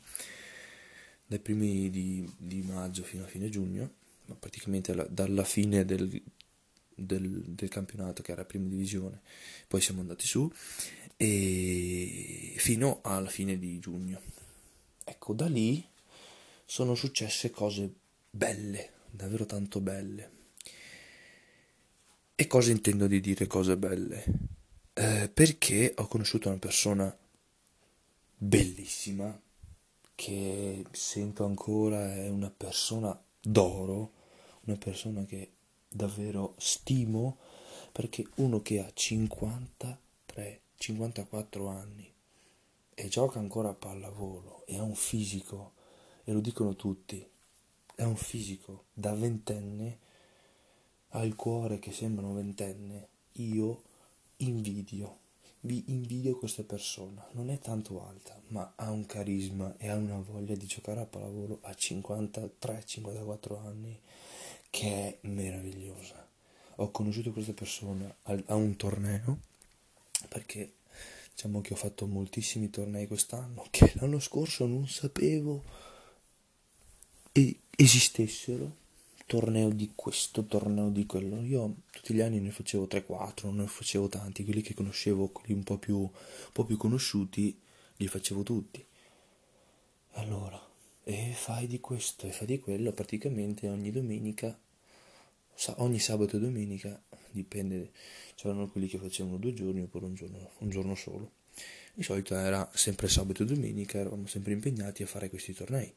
dai 1.25 1.39
primi 1.39 1.89
di, 1.89 2.29
di 2.37 2.61
maggio 2.61 3.03
fino 3.03 3.23
a 3.23 3.27
fine 3.27 3.49
giugno, 3.49 3.93
ma 4.25 4.35
praticamente 4.35 4.93
la, 4.93 5.05
dalla 5.09 5.45
fine 5.45 5.85
del, 5.85 6.21
del, 6.93 7.43
del, 7.47 7.69
campionato 7.69 8.21
che 8.21 8.33
era 8.33 8.43
prima 8.43 8.67
divisione, 8.67 9.21
poi 9.67 9.79
siamo 9.79 10.01
andati 10.01 10.25
su 10.25 10.51
e 11.15 12.53
fino 12.57 12.99
alla 13.03 13.29
fine 13.29 13.57
di 13.57 13.79
giugno. 13.79 14.38
Ecco, 15.29 15.33
da 15.33 15.48
lì 15.48 15.88
sono 16.65 16.95
successe 16.95 17.51
cose 17.51 17.93
belle, 18.31 18.93
davvero 19.12 19.45
tanto 19.45 19.79
belle. 19.79 20.31
E 22.33 22.48
cosa 22.48 22.71
intendo 22.71 23.05
di 23.05 23.19
dire 23.19 23.45
cose 23.45 23.77
belle? 23.77 24.24
eh, 24.93 25.29
perché 25.31 25.93
ho 25.98 26.07
conosciuto 26.07 26.50
una 26.50 26.57
persona 26.57 27.15
bellissima 28.38 29.39
che 30.15 30.83
sento 30.91 31.45
ancora 31.45 32.15
è 32.15 32.27
una 32.27 32.50
persona 32.50 33.17
d'oro, 33.39 34.13
una 34.62 34.77
persona 34.77 35.25
che 35.25 35.51
davvero 35.88 36.55
stimo 36.57 37.38
perché 37.91 38.25
uno 38.38 38.63
che 38.63 38.79
ha 38.79 38.89
53, 38.91 40.62
54 40.75 41.67
anni 41.67 42.17
e 42.99 43.07
gioca 43.07 43.39
ancora 43.39 43.69
a 43.69 43.73
pallavolo 43.73 44.63
e 44.65 44.77
ha 44.77 44.83
un 44.83 44.93
fisico, 44.93 45.71
e 46.25 46.33
lo 46.33 46.41
dicono 46.41 46.75
tutti, 46.75 47.25
è 47.95 48.03
un 48.03 48.17
fisico 48.17 48.87
da 48.93 49.13
ventenne, 49.13 49.99
ha 51.11 51.23
il 51.23 51.35
cuore 51.35 51.79
che 51.79 51.93
sembra 51.93 52.25
un 52.25 52.35
ventenne, 52.35 53.07
io 53.33 53.83
invidio, 54.37 55.17
vi 55.61 55.85
invidio 55.87 56.37
questa 56.37 56.63
persona, 56.63 57.25
non 57.31 57.49
è 57.49 57.59
tanto 57.59 58.05
alta, 58.05 58.37
ma 58.47 58.73
ha 58.75 58.91
un 58.91 59.05
carisma 59.05 59.77
e 59.77 59.87
ha 59.87 59.95
una 59.95 60.19
voglia 60.19 60.55
di 60.55 60.65
giocare 60.65 60.99
a 60.99 61.05
pallavolo 61.05 61.59
a 61.61 61.71
53-54 61.71 63.65
anni 63.65 63.97
che 64.69 64.89
è 64.89 65.17
meravigliosa. 65.21 66.27
Ho 66.75 66.91
conosciuto 66.91 67.31
questa 67.31 67.53
persona 67.53 68.13
a 68.23 68.55
un 68.55 68.75
torneo 68.75 69.39
perché 70.27 70.73
diciamo 71.39 71.62
che 71.62 71.72
ho 71.72 71.77
fatto 71.77 72.05
moltissimi 72.05 72.69
tornei 72.69 73.08
quest'anno 73.08 73.65
che 73.69 73.93
l'anno 73.96 74.19
scorso 74.19 74.65
non 74.65 74.89
sapevo 74.89 75.63
esistessero 77.77 78.75
torneo 79.25 79.69
di 79.69 79.93
questo, 79.96 80.43
torneo 80.43 80.89
di 80.89 81.05
quello. 81.05 81.41
Io 81.43 81.75
tutti 81.91 82.13
gli 82.13 82.19
anni 82.19 82.41
ne 82.41 82.51
facevo 82.51 82.88
3-4, 82.88 83.46
non 83.46 83.55
ne 83.58 83.67
facevo 83.67 84.10
tanti, 84.10 84.43
quelli 84.43 84.62
che 84.62 84.74
conoscevo, 84.74 85.29
quelli 85.29 85.53
un 85.53 85.63
po' 85.63 85.77
più, 85.77 86.00
un 86.00 86.10
po 86.51 86.65
più 86.65 86.75
conosciuti, 86.75 87.58
li 87.96 88.08
facevo 88.08 88.43
tutti. 88.43 88.86
Allora, 90.13 90.62
e 91.05 91.31
fai 91.36 91.67
di 91.67 91.79
questo 91.79 92.27
e 92.27 92.31
fai 92.31 92.48
di 92.48 92.60
quello, 92.60 92.91
praticamente 92.91 93.69
ogni 93.69 93.91
domenica, 93.91 94.60
ogni 95.75 96.00
sabato 96.00 96.36
e 96.36 96.39
domenica, 96.39 97.01
dipende, 97.33 97.91
c'erano 98.36 98.69
quelli 98.69 98.88
che 98.88 98.98
facevano 98.98 99.38
due 99.38 99.53
giorni 99.53 99.81
oppure 99.81 100.05
un 100.05 100.15
giorno, 100.15 100.51
un 100.59 100.69
giorno 100.69 100.95
solo. 100.95 101.31
Di 101.93 102.03
solito 102.03 102.36
era 102.36 102.69
sempre 102.74 103.07
sabato 103.09 103.43
e 103.43 103.45
domenica, 103.45 103.98
eravamo 103.98 104.27
sempre 104.27 104.53
impegnati 104.53 105.03
a 105.03 105.07
fare 105.07 105.29
questi 105.29 105.53
tornei. 105.53 105.93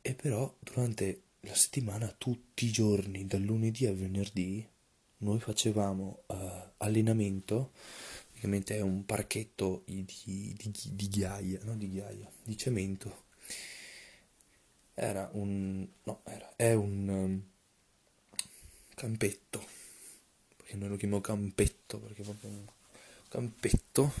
E 0.00 0.14
però 0.14 0.54
durante 0.60 1.22
la 1.40 1.54
settimana 1.54 2.14
tutti 2.16 2.66
i 2.66 2.70
giorni, 2.70 3.26
dal 3.26 3.42
lunedì 3.42 3.86
al 3.86 3.96
venerdì, 3.96 4.66
noi 5.18 5.40
facevamo 5.40 6.22
uh, 6.26 6.34
allenamento, 6.78 7.72
praticamente 8.28 8.76
è 8.76 8.80
un 8.80 9.04
parchetto 9.04 9.82
di, 9.84 10.04
di, 10.04 10.54
di, 10.56 10.72
di 10.92 11.08
ghiaia, 11.08 11.60
no 11.64 11.76
di 11.76 11.90
ghiaia, 11.90 12.30
di 12.44 12.56
cemento. 12.56 13.24
Era 14.94 15.28
un, 15.32 15.86
no, 16.04 16.20
era, 16.24 16.52
è 16.56 16.72
un 16.72 17.08
um, 17.08 17.42
campetto, 18.98 19.64
perché 20.56 20.76
noi 20.76 20.88
lo 20.88 20.96
chiamiamo 20.96 21.22
campetto, 21.22 22.00
perché 22.00 22.22
è 22.22 22.24
proprio 22.24 22.50
un 22.50 22.64
campetto 23.28 24.12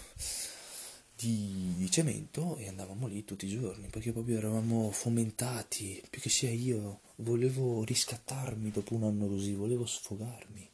di, 1.16 1.74
di, 1.76 1.90
cemento 1.90 2.56
e 2.58 2.68
andavamo 2.68 3.08
lì 3.08 3.24
tutti 3.24 3.46
i 3.46 3.48
giorni 3.48 3.88
perché 3.88 4.12
proprio 4.12 4.38
eravamo 4.38 4.92
fomentati, 4.92 6.00
più 6.08 6.20
che 6.20 6.28
sia 6.28 6.50
io 6.50 7.00
volevo 7.16 7.82
riscattarmi 7.82 8.70
dopo 8.70 8.94
un 8.94 9.02
anno 9.02 9.26
così, 9.26 9.54
volevo 9.54 9.84
sfogarmi. 9.84 10.70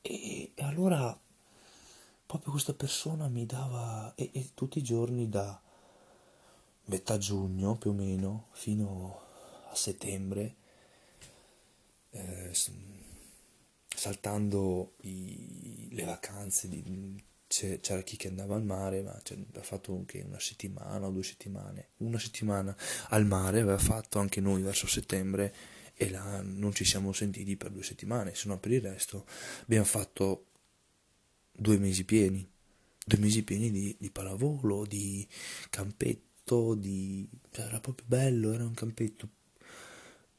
E, 0.00 0.52
e 0.54 0.62
allora 0.62 1.18
proprio 2.24 2.52
questa 2.52 2.72
persona 2.72 3.28
mi 3.28 3.44
dava, 3.44 4.14
e, 4.14 4.30
e 4.32 4.50
tutti 4.54 4.78
i 4.78 4.82
giorni 4.82 5.28
da 5.28 5.60
metà 6.86 7.18
giugno 7.18 7.76
più 7.76 7.90
o 7.90 7.94
meno 7.94 8.46
fino 8.52 9.20
a 9.70 9.74
settembre, 9.74 10.56
eh, 12.10 12.52
saltando 13.88 14.94
i, 15.02 15.88
le 15.92 16.04
vacanze 16.04 16.68
di 16.68 16.82
c'era 17.48 18.02
chi 18.02 18.16
che 18.16 18.28
andava 18.28 18.54
al 18.54 18.62
mare, 18.62 19.02
ma 19.02 19.12
ha 19.12 19.62
fatto 19.62 19.94
anche 19.94 20.20
una 20.20 20.38
settimana 20.38 21.06
o 21.06 21.10
due 21.10 21.22
settimane. 21.24 21.88
Una 21.98 22.18
settimana 22.18 22.76
al 23.08 23.24
mare 23.24 23.60
aveva 23.60 23.78
fatto 23.78 24.18
anche 24.18 24.40
noi 24.40 24.62
verso 24.62 24.86
settembre 24.86 25.54
e 25.94 26.10
là 26.10 26.42
non 26.42 26.72
ci 26.74 26.84
siamo 26.84 27.12
sentiti 27.12 27.56
per 27.56 27.70
due 27.70 27.82
settimane, 27.82 28.34
se 28.34 28.48
no 28.48 28.58
per 28.58 28.72
il 28.72 28.82
resto 28.82 29.26
abbiamo 29.62 29.86
fatto 29.86 30.46
due 31.50 31.78
mesi 31.78 32.04
pieni, 32.04 32.46
due 33.04 33.18
mesi 33.18 33.42
pieni 33.42 33.70
di, 33.70 33.96
di 33.98 34.10
pallavolo, 34.10 34.84
di 34.84 35.26
campetto, 35.70 36.74
di... 36.74 37.28
Era 37.50 37.80
proprio 37.80 38.06
bello, 38.06 38.52
era 38.52 38.64
un 38.64 38.74
campetto 38.74 39.28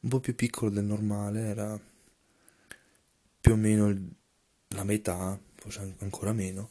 un 0.00 0.08
po' 0.08 0.20
più 0.20 0.34
piccolo 0.34 0.70
del 0.70 0.84
normale, 0.84 1.40
era 1.40 1.80
più 3.40 3.52
o 3.52 3.56
meno 3.56 3.94
la 4.68 4.84
metà, 4.84 5.38
forse 5.54 5.96
ancora 5.98 6.32
meno 6.32 6.70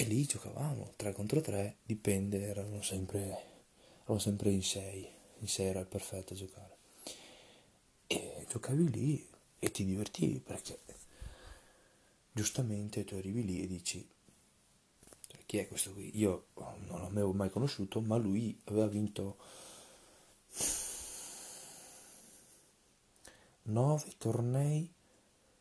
e 0.00 0.04
lì 0.04 0.24
giocavamo 0.24 0.94
3 0.96 1.12
contro 1.12 1.42
3, 1.42 1.76
dipende, 1.82 2.40
erano 2.40 2.80
sempre, 2.80 3.18
erano 4.04 4.18
sempre 4.18 4.50
in 4.50 4.62
6, 4.62 5.08
in 5.40 5.46
6 5.46 5.66
era 5.66 5.80
il 5.80 5.86
perfetto 5.86 6.32
a 6.32 6.36
giocare. 6.36 6.76
E 8.06 8.46
giocavi 8.48 8.90
lì 8.90 9.28
e 9.58 9.70
ti 9.70 9.84
divertivi 9.84 10.40
perché 10.40 10.78
giustamente 12.32 13.04
tu 13.04 13.16
arrivi 13.16 13.44
lì 13.44 13.62
e 13.62 13.66
dici 13.66 14.08
cioè, 15.26 15.40
chi 15.44 15.58
è 15.58 15.68
questo 15.68 15.92
qui? 15.92 16.18
Io 16.18 16.46
non 16.86 17.02
l'avevo 17.02 17.32
mai 17.32 17.50
conosciuto, 17.50 18.00
ma 18.00 18.16
lui 18.16 18.58
aveva 18.64 18.86
vinto 18.86 19.36
9 23.70 24.14
tornei 24.18 24.92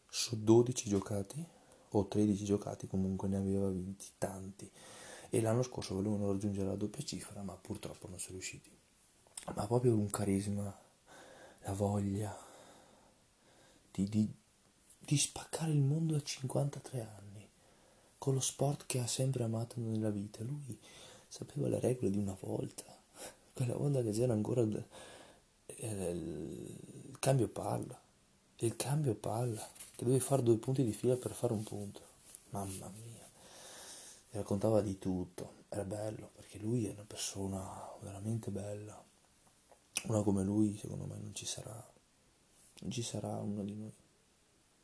su 0.09 0.43
12 0.43 0.89
giocati 0.89 1.45
o 1.91 2.07
13 2.07 2.43
giocati 2.43 2.87
comunque 2.87 3.27
ne 3.27 3.37
aveva 3.37 3.69
vinti 3.69 4.07
tanti. 4.17 4.69
E 5.29 5.41
l'anno 5.41 5.61
scorso 5.61 5.93
volevano 5.93 6.31
raggiungere 6.31 6.67
la 6.67 6.75
doppia 6.75 7.03
cifra 7.03 7.41
ma 7.43 7.53
purtroppo 7.53 8.07
non 8.07 8.19
sono 8.19 8.33
riusciti. 8.33 8.69
Ma 9.55 9.67
proprio 9.67 9.95
un 9.95 10.09
carisma 10.09 10.77
la 11.61 11.73
voglia 11.73 12.35
di, 13.91 14.05
di, 14.05 14.27
di 14.99 15.17
spaccare 15.17 15.71
il 15.71 15.81
mondo 15.81 16.15
a 16.15 16.21
53 16.21 17.01
anni 17.01 17.47
con 18.17 18.33
lo 18.33 18.39
sport 18.39 18.85
che 18.85 18.99
ha 18.99 19.07
sempre 19.07 19.43
amato 19.43 19.79
nella 19.79 20.09
vita. 20.09 20.43
Lui 20.43 20.77
sapeva 21.27 21.67
le 21.67 21.79
regole 21.79 22.09
di 22.09 22.17
una 22.17 22.35
volta. 22.39 22.83
Quella 23.53 23.75
volta 23.75 24.01
che 24.01 24.11
c'era 24.11 24.33
ancora 24.33 24.61
il 24.61 24.83
cambio 27.29 27.47
palla. 27.47 28.01
Il 28.57 28.75
cambio 28.75 29.13
palla 29.13 29.61
che 29.95 30.03
dovevi 30.03 30.19
fare 30.19 30.41
due 30.41 30.57
punti 30.57 30.83
di 30.83 30.93
fila 30.93 31.15
per 31.15 31.31
fare 31.31 31.53
un 31.53 31.61
punto. 31.61 32.01
Mamma 32.49 32.91
mia. 33.03 33.29
Mi 34.31 34.39
raccontava 34.39 34.81
di 34.81 34.97
tutto. 34.97 35.57
Era 35.69 35.83
bello 35.83 36.31
perché 36.33 36.57
lui 36.57 36.87
è 36.87 36.91
una 36.91 37.05
persona 37.05 37.61
veramente 38.01 38.49
bella. 38.49 38.99
Una 40.05 40.23
come 40.23 40.43
lui 40.43 40.75
secondo 40.75 41.05
me 41.05 41.19
non 41.19 41.35
ci 41.35 41.45
sarà 41.45 41.87
non 42.79 42.89
ci 42.89 43.03
sarà 43.03 43.37
uno 43.37 43.63
di 43.63 43.75
noi. 43.75 43.93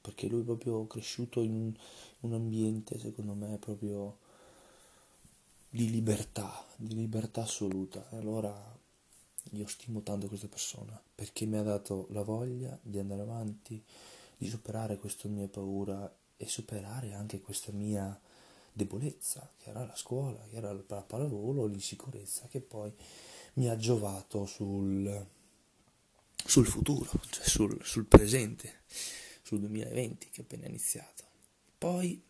Perché 0.02 0.28
lui 0.28 0.42
è 0.42 0.46
proprio 0.46 0.86
cresciuto 0.86 1.42
in 1.42 1.52
un, 1.52 1.74
un 2.20 2.34
ambiente 2.34 3.00
secondo 3.00 3.34
me 3.34 3.58
proprio 3.58 4.20
di 5.68 5.90
libertà 5.90 6.64
di 6.75 6.94
libertà 6.94 7.42
assoluta. 7.42 8.08
E 8.12 8.18
allora 8.18 8.75
io 9.52 9.68
stimo 9.68 10.02
tanto 10.02 10.28
questa 10.28 10.48
persona 10.48 11.00
perché 11.14 11.46
mi 11.46 11.58
ha 11.58 11.64
dato 11.64 12.08
la 12.12 12.24
voglia 12.24 12.78
di 12.82 13.00
andare 13.00 13.22
avanti 13.22 13.82
di 14.38 14.48
superare 14.48 14.98
questa 14.98 15.28
mia 15.28 15.48
paura 15.48 16.14
e 16.38 16.48
superare 16.48 17.14
anche 17.14 17.40
questa 17.40 17.72
mia 17.72 18.20
debolezza 18.74 19.50
che 19.58 19.70
era 19.70 19.86
la 19.86 19.96
scuola 19.96 20.46
che 20.50 20.58
era 20.58 20.74
la 20.74 21.02
pallavolo 21.02 21.66
l'insicurezza 21.66 22.48
che 22.48 22.60
poi 22.60 22.94
mi 23.56 23.70
ha 23.70 23.78
giovato 23.78 24.46
sul, 24.46 25.28
sul 26.46 26.66
futuro, 26.66 27.10
cioè 27.30 27.48
sul, 27.48 27.78
sul 27.84 28.06
presente, 28.06 28.82
sul 29.42 29.60
2020 29.60 30.30
che 30.30 30.42
è 30.42 30.44
appena 30.44 30.68
iniziato. 30.68 31.24
Poi, 31.78 32.22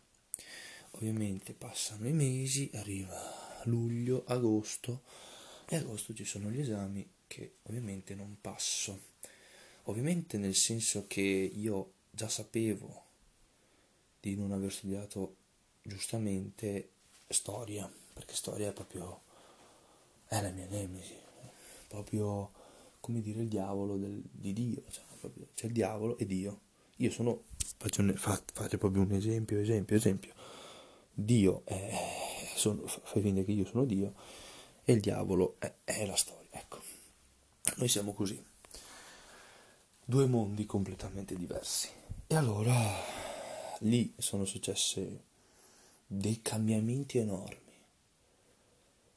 ovviamente, 0.92 1.52
passano 1.52 2.06
i 2.06 2.12
mesi, 2.12 2.70
arriva 2.74 3.18
luglio, 3.64 4.24
agosto, 4.26 5.02
e 5.68 5.76
agosto 5.76 6.14
ci 6.14 6.24
sono 6.24 6.50
gli 6.50 6.60
esami 6.60 7.08
che 7.26 7.56
ovviamente 7.62 8.14
non 8.14 8.36
passo. 8.40 9.14
Ovviamente 9.84 10.38
nel 10.38 10.54
senso 10.54 11.06
che 11.06 11.20
io 11.20 11.92
già 12.10 12.28
sapevo 12.28 13.04
di 14.20 14.36
non 14.36 14.52
aver 14.52 14.72
studiato 14.72 15.36
giustamente 15.82 16.90
storia, 17.28 17.90
perché 18.12 18.34
storia 18.34 18.68
è 18.68 18.72
proprio 18.72 19.22
è 20.28 20.40
la 20.40 20.50
mia 20.50 20.66
nemesi, 20.66 21.14
proprio 21.86 22.50
come 23.00 23.20
dire 23.20 23.42
il 23.42 23.48
diavolo 23.48 23.96
del, 23.96 24.20
di 24.30 24.52
Dio, 24.52 24.82
cioè, 24.90 25.04
proprio, 25.20 25.48
c'è 25.54 25.66
il 25.66 25.72
diavolo 25.72 26.18
e 26.18 26.26
Dio. 26.26 26.60
Io 26.96 27.10
sono, 27.10 27.44
faccio, 27.76 28.02
faccio 28.16 28.78
proprio 28.78 29.02
un 29.02 29.12
esempio, 29.12 29.60
esempio, 29.60 29.94
esempio. 29.94 30.32
Dio 31.12 31.62
è, 31.64 31.92
sono, 32.56 32.86
fai 32.86 33.22
finta 33.22 33.42
che 33.42 33.52
io 33.52 33.64
sono 33.64 33.84
Dio 33.84 34.14
e 34.88 34.92
il 34.92 35.00
diavolo 35.00 35.56
è, 35.58 35.74
è 35.82 36.06
la 36.06 36.14
storia, 36.14 36.48
ecco. 36.52 36.80
Noi 37.74 37.88
siamo 37.88 38.14
così, 38.14 38.40
due 40.04 40.26
mondi 40.26 40.64
completamente 40.64 41.34
diversi. 41.34 41.88
E 42.28 42.36
allora 42.36 42.72
lì 43.80 44.14
sono 44.16 44.44
successe 44.44 45.24
dei 46.06 46.40
cambiamenti 46.40 47.18
enormi 47.18 47.74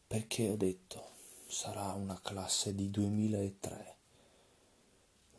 perché 0.07 0.49
ho 0.49 0.55
detto 0.55 1.07
sarà 1.45 1.93
una 1.93 2.19
classe 2.19 2.73
di 2.73 2.89
2003, 2.89 3.95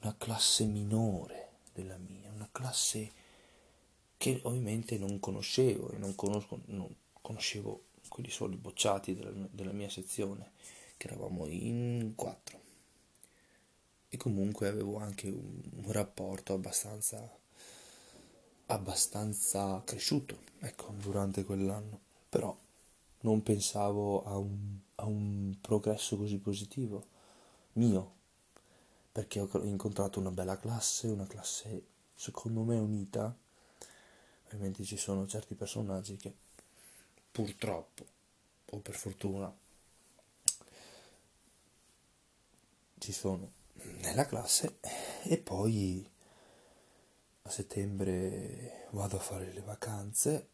una 0.03 0.15
classe 0.17 0.65
minore 0.65 1.49
della 1.73 1.97
mia, 1.97 2.31
una 2.31 2.49
classe 2.53 3.11
che 4.17 4.39
ovviamente 4.45 4.97
non 4.97 5.19
conoscevo 5.19 5.91
e 5.91 5.99
non, 5.99 6.15
conosco, 6.15 6.61
non 6.67 6.95
conoscevo 7.21 7.87
quelli 8.11 8.29
soli 8.29 8.57
bocciati 8.57 9.15
della, 9.15 9.31
della 9.51 9.73
mia 9.73 9.89
sezione, 9.89 10.51
che 10.99 11.07
eravamo 11.07 11.47
in 11.47 12.13
quattro. 12.15 12.59
E 14.09 14.17
comunque 14.19 14.69
avevo 14.69 14.99
anche 14.99 15.31
un, 15.31 15.63
un 15.85 15.93
rapporto 15.93 16.53
abbastanza, 16.53 17.39
abbastanza 18.67 19.81
cresciuto, 19.85 20.41
ecco, 20.59 20.93
durante 20.99 21.45
quell'anno. 21.45 22.01
Però 22.29 22.55
non 23.21 23.43
pensavo 23.43 24.25
a 24.25 24.37
un, 24.37 24.79
a 24.97 25.07
un 25.07 25.57
progresso 25.61 26.17
così 26.17 26.39
positivo 26.39 27.07
mio, 27.75 28.15
perché 29.13 29.41
ho 29.41 29.49
incontrato 29.65 30.19
una 30.19 30.31
bella 30.31 30.59
classe, 30.59 31.07
una 31.09 31.27
classe 31.27 31.85
secondo 32.15 32.63
me 32.63 32.77
unita. 32.77 33.35
Ovviamente 34.47 34.83
ci 34.83 34.97
sono 34.97 35.27
certi 35.27 35.55
personaggi 35.55 36.17
che 36.17 36.35
purtroppo 37.31 38.07
o 38.67 38.79
per 38.79 38.95
fortuna 38.95 39.55
ci 42.99 43.13
sono 43.13 43.53
nella 44.01 44.27
classe 44.27 44.79
e 45.23 45.39
poi 45.39 46.09
a 47.43 47.51
settembre 47.51 48.87
vado 48.91 49.17
a 49.17 49.21
fare 49.21 49.53
le 49.53 49.63
vacanze, 49.63 50.49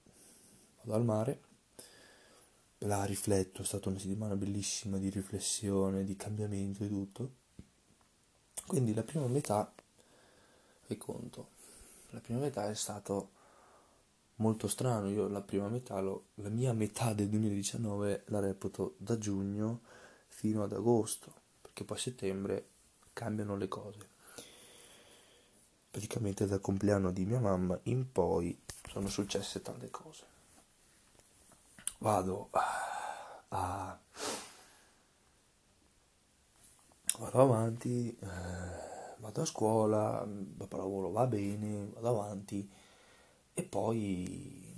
vado 0.83 0.95
al 0.95 1.05
mare 1.05 1.41
la 2.81 3.05
rifletto, 3.05 3.62
è 3.62 3.65
stata 3.65 3.89
una 3.89 3.99
settimana 3.99 4.37
bellissima 4.37 4.99
di 4.99 5.11
riflessione, 5.11 6.05
di 6.05 6.17
cambiamento 6.17 6.85
e 6.85 6.89
tutto. 6.89 7.31
Quindi 8.67 8.95
la 8.95 9.03
prima 9.03 9.27
metà, 9.27 9.73
fai 10.83 10.97
conto, 10.97 11.49
la 12.11 12.21
prima 12.21 12.41
metà 12.41 12.69
è 12.69 12.75
stato 12.75 13.31
molto 14.37 14.68
strano, 14.68 15.09
io 15.09 15.29
la 15.29 15.40
prima 15.40 15.68
metà, 15.68 16.01
lo, 16.01 16.29
la 16.35 16.49
mia 16.49 16.72
metà 16.72 17.12
del 17.12 17.29
2019 17.29 18.25
la 18.27 18.40
reputo 18.40 18.94
da 18.99 19.18
giugno 19.18 19.81
fino 20.29 20.62
ad 20.62 20.72
agosto, 20.72 21.33
perché 21.62 21.85
poi 21.85 21.96
a 21.96 22.01
settembre 22.01 22.68
cambiano 23.12 23.57
le 23.57 23.68
cose. 23.68 24.09
Praticamente 25.90 26.46
dal 26.46 26.61
compleanno 26.61 27.11
di 27.11 27.25
mia 27.25 27.40
mamma 27.40 27.79
in 27.85 28.11
poi 28.12 28.59
sono 28.88 29.09
successe 29.09 29.62
tante 29.62 29.90
cose 29.90 30.35
vado 31.99 32.51
a 32.53 33.99
vado 37.18 37.40
avanti 37.40 38.16
eh, 38.20 39.16
vado 39.18 39.40
a 39.40 39.44
scuola 39.46 40.25
dopo 40.27 40.77
lavoro 40.77 41.11
va 41.11 41.27
bene 41.27 41.88
vado 41.94 42.20
avanti 42.20 42.70
e 43.59 43.62
poi 43.62 44.75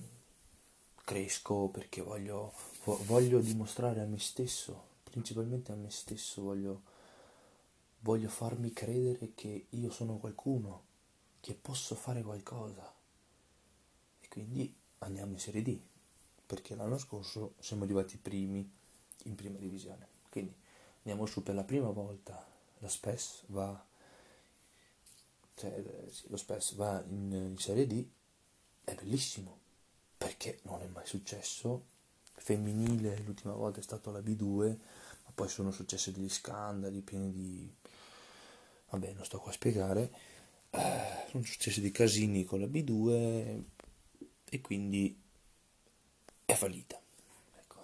cresco 0.95 1.67
perché 1.67 2.01
voglio, 2.01 2.53
voglio 2.85 3.41
dimostrare 3.41 4.01
a 4.01 4.05
me 4.05 4.19
stesso 4.21 4.87
principalmente 5.11 5.73
a 5.73 5.75
me 5.75 5.91
stesso 5.91 6.43
voglio, 6.43 6.83
voglio 8.01 8.29
farmi 8.29 8.73
credere 8.73 9.33
che 9.35 9.67
io 9.71 9.91
sono 9.91 10.19
qualcuno 10.19 10.85
che 11.41 11.55
posso 11.55 11.95
fare 11.95 12.23
qualcosa 12.23 12.95
e 14.21 14.29
quindi 14.29 14.73
andiamo 14.99 15.33
in 15.33 15.39
Serie 15.39 15.63
D 15.63 15.81
perché 16.47 16.75
l'anno 16.75 16.99
scorso 16.99 17.55
siamo 17.59 17.85
arrivati 17.85 18.17
primi 18.17 18.71
in 19.25 19.35
prima 19.35 19.59
divisione. 19.59 20.07
Quindi 20.31 20.55
andiamo 20.99 21.27
su 21.27 21.43
per 21.43 21.55
la 21.55 21.65
prima 21.65 21.91
volta, 21.91 22.47
la 22.79 22.89
SPES 22.89 23.45
va, 23.49 23.87
cioè, 25.55 25.85
sì, 26.11 26.29
lo 26.29 26.37
SPES 26.37 26.75
va 26.75 27.03
in, 27.09 27.33
in 27.33 27.59
Serie 27.59 27.87
D, 27.87 28.07
è 28.89 28.95
bellissimo, 28.95 29.59
perché 30.17 30.61
non 30.63 30.81
è 30.83 30.87
mai 30.87 31.07
successo. 31.07 31.97
Femminile 32.35 33.19
l'ultima 33.25 33.53
volta 33.53 33.81
è 33.81 33.83
stato 33.83 34.11
la 34.11 34.21
B2, 34.21 34.77
ma 35.25 35.31
poi 35.35 35.49
sono 35.49 35.71
successi 35.71 36.13
degli 36.13 36.29
scandali 36.29 37.01
pieni 37.03 37.31
di... 37.31 37.75
vabbè, 38.91 39.13
non 39.13 39.25
sto 39.25 39.39
qua 39.41 39.51
a 39.51 39.55
spiegare. 39.55 40.13
Eh, 40.71 41.27
sono 41.31 41.45
successi 41.45 41.81
dei 41.81 41.91
casini 41.91 42.45
con 42.45 42.61
la 42.61 42.67
B2 42.67 43.63
e 44.51 44.61
quindi 44.61 45.21
è 46.45 46.55
fallita. 46.55 47.01
Ecco. 47.57 47.77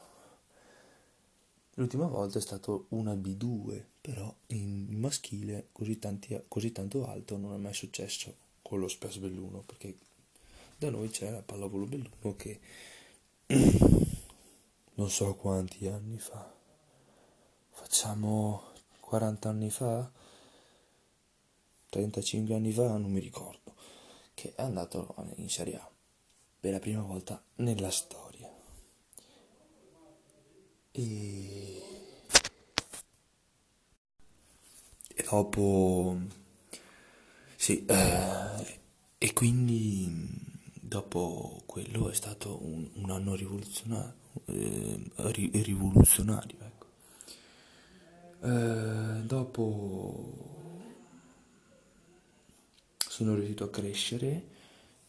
L'ultima 1.74 2.06
volta 2.06 2.38
è 2.38 2.42
stato 2.42 2.86
una 2.90 3.14
B2, 3.14 3.82
però 4.00 4.34
in 4.48 4.86
maschile 4.98 5.68
così, 5.72 5.98
tanti, 5.98 6.40
così 6.48 6.72
tanto 6.72 7.06
alto 7.06 7.36
non 7.36 7.52
è 7.54 7.58
mai 7.58 7.74
successo 7.74 8.36
con 8.62 8.80
lo 8.80 8.88
Spes 8.88 9.18
Belluno, 9.18 9.60
perché 9.60 9.96
Da 10.76 10.90
noi 10.90 11.08
c'è 11.08 11.30
la 11.30 11.40
pallavolo 11.40 11.86
Belluno 11.86 12.34
che 12.36 12.60
non 14.94 15.10
so 15.10 15.34
quanti 15.34 15.86
anni 15.86 16.18
fa, 16.18 16.52
facciamo 17.70 18.72
40 19.00 19.48
anni 19.48 19.70
fa, 19.70 20.10
35 21.90 22.54
anni 22.54 22.72
fa, 22.72 22.96
non 22.96 23.10
mi 23.12 23.20
ricordo, 23.20 23.74
che 24.34 24.54
è 24.56 24.62
andato 24.62 25.14
in 25.36 25.48
Serie 25.48 25.76
A 25.76 25.90
per 26.58 26.72
la 26.72 26.80
prima 26.80 27.02
volta 27.02 27.42
nella 27.56 27.90
storia. 27.90 28.50
E, 30.90 31.82
e 35.14 35.22
dopo, 35.22 36.16
sì, 37.56 37.84
eh, 37.84 38.80
e 39.18 39.32
quindi 39.32 40.52
dopo 40.94 41.60
quello 41.66 42.08
è 42.08 42.14
stato 42.14 42.56
un, 42.62 42.88
un 42.94 43.10
anno 43.10 43.34
rivoluzionario, 43.34 44.14
eh, 44.44 45.10
rivoluzionario 45.62 46.56
ecco. 46.60 46.86
eh, 48.46 49.22
dopo 49.24 50.52
sono 52.96 53.34
riuscito 53.34 53.64
a 53.64 53.70
crescere 53.70 54.44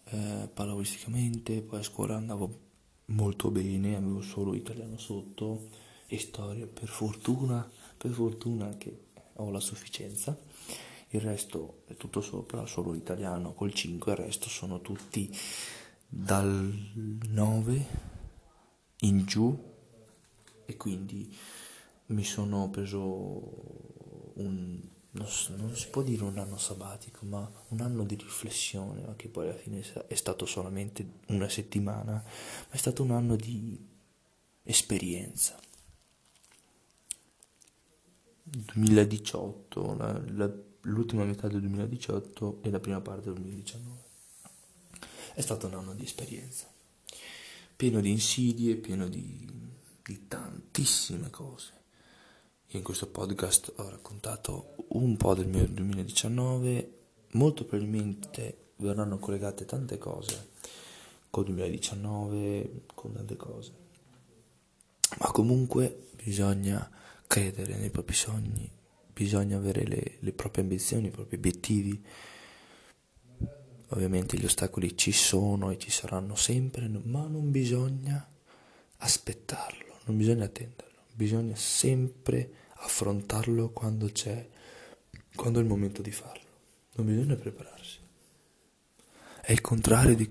eh, 0.05 0.49
pallavolisticamente, 0.51 1.61
poi 1.61 1.79
a 1.79 1.83
scuola 1.83 2.15
andavo 2.15 2.59
molto 3.05 3.51
bene, 3.51 3.95
avevo 3.95 4.21
solo 4.23 4.55
italiano 4.55 4.97
sotto 4.97 5.69
e 6.07 6.17
storia, 6.17 6.65
per 6.65 6.87
fortuna, 6.87 7.69
per 7.95 8.11
fortuna 8.11 8.75
che 8.77 9.05
ho 9.33 9.51
la 9.51 9.59
sufficienza. 9.59 10.35
Il 11.09 11.21
resto 11.21 11.83
è 11.87 11.95
tutto 11.95 12.21
sopra, 12.21 12.65
solo 12.65 12.93
italiano 12.93 13.53
col 13.53 13.73
5, 13.73 14.11
il 14.11 14.17
resto 14.17 14.49
sono 14.49 14.81
tutti 14.81 15.33
dal 16.07 16.73
9 17.29 17.85
in 18.99 19.25
giù 19.25 19.73
e 20.65 20.77
quindi 20.77 21.35
mi 22.07 22.23
sono 22.23 22.69
preso 22.69 24.33
un 24.35 24.93
non, 25.15 25.27
non, 25.57 25.75
si 25.75 25.87
può 25.89 26.01
dire 26.01 26.23
un 26.23 26.37
anno 26.37 26.57
sabbatico, 26.57 27.25
ma 27.25 27.49
un 27.69 27.81
anno 27.81 28.03
di 28.03 28.15
riflessione, 28.15 29.13
che 29.15 29.29
poi 29.29 29.47
alla 29.47 29.57
fine 29.57 29.83
è 30.07 30.15
stato 30.15 30.45
solamente 30.45 31.19
una 31.27 31.47
settimana, 31.47 32.13
ma 32.13 32.23
è 32.69 32.77
stato 32.77 33.03
un 33.03 33.11
anno 33.11 33.35
di 33.35 33.77
esperienza. 34.63 35.57
2018, 38.43 39.95
la, 39.95 40.21
la, 40.33 40.53
l'ultima 40.85 41.23
metà 41.23 41.47
del 41.47 41.59
2018 41.61 42.59
e 42.61 42.69
la 42.69 42.79
prima 42.79 43.01
parte 43.01 43.25
del 43.25 43.35
2019. 43.35 43.99
È 45.35 45.41
stato 45.41 45.67
un 45.67 45.75
anno 45.75 45.93
di 45.93 46.03
esperienza, 46.03 46.67
pieno 47.75 48.01
di 48.01 48.09
insidie, 48.09 48.75
pieno 48.75 49.07
di, 49.07 49.47
di 50.01 50.27
tantissime 50.27 51.29
cose 51.29 51.83
in 52.77 52.83
questo 52.83 53.07
podcast 53.07 53.71
ho 53.77 53.89
raccontato 53.89 54.75
un 54.89 55.15
po' 55.15 55.33
del 55.33 55.47
mio 55.47 55.65
2019, 55.65 56.97
molto 57.31 57.63
probabilmente 57.63 58.71
verranno 58.77 59.17
collegate 59.17 59.65
tante 59.65 59.97
cose 59.97 60.49
col 61.29 61.45
2019, 61.45 62.81
con 62.93 63.13
tante 63.13 63.35
cose. 63.37 63.71
Ma 65.19 65.31
comunque 65.31 66.09
bisogna 66.21 66.89
credere 67.27 67.77
nei 67.77 67.89
propri 67.89 68.15
sogni, 68.15 68.69
bisogna 69.15 69.55
avere 69.55 69.85
le, 69.85 70.17
le 70.19 70.33
proprie 70.33 70.63
ambizioni, 70.63 71.07
i 71.07 71.11
propri 71.11 71.37
obiettivi. 71.37 72.03
Ovviamente 73.89 74.37
gli 74.37 74.43
ostacoli 74.43 74.97
ci 74.97 75.13
sono 75.13 75.71
e 75.71 75.77
ci 75.77 75.89
saranno 75.89 76.35
sempre, 76.35 76.89
ma 76.89 77.25
non 77.25 77.49
bisogna 77.49 78.27
aspettarlo, 78.97 79.99
non 80.03 80.17
bisogna 80.17 80.43
attenderlo, 80.43 80.99
bisogna 81.13 81.55
sempre 81.55 82.51
affrontarlo 82.73 83.69
quando 83.69 84.07
c'è, 84.07 84.49
quando 85.33 85.59
è 85.59 85.61
il 85.61 85.69
momento 85.69 86.01
di 86.01 86.11
farlo. 86.11 86.43
Non 86.95 87.05
bisogna 87.05 87.35
prepararsi. 87.35 87.99
È 89.41 89.51
il 89.51 89.61
contrario 89.61 90.15
di... 90.15 90.29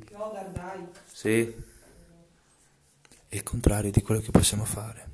Sì. 1.10 1.54
È 3.28 3.34
il 3.34 3.42
contrario 3.42 3.90
di 3.90 4.02
quello 4.02 4.20
che 4.20 4.30
possiamo 4.30 4.66
fare. 4.66 5.12